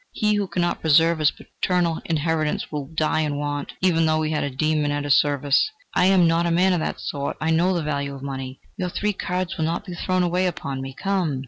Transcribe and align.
He 0.13 0.33
who 0.33 0.47
cannot 0.47 0.81
preserve 0.81 1.19
his 1.19 1.29
paternal 1.29 2.01
inheritance, 2.05 2.71
will 2.71 2.87
die 2.87 3.19
in 3.19 3.37
want, 3.37 3.73
even 3.81 4.07
though 4.07 4.23
he 4.23 4.31
had 4.31 4.43
a 4.43 4.49
demon 4.49 4.89
at 4.89 5.03
his 5.03 5.13
service. 5.13 5.69
I 5.93 6.05
am 6.05 6.27
not 6.27 6.47
a 6.47 6.49
man 6.49 6.73
of 6.73 6.79
that 6.79 6.99
sort; 6.99 7.37
I 7.39 7.51
know 7.51 7.71
the 7.75 7.83
value 7.83 8.15
of 8.15 8.23
money. 8.23 8.59
Your 8.77 8.89
three 8.89 9.13
cards 9.13 9.57
will 9.59 9.65
not 9.65 9.85
be 9.85 9.93
thrown 9.93 10.23
away 10.23 10.47
upon 10.47 10.81
me. 10.81 10.95
Come!"... 10.97 11.39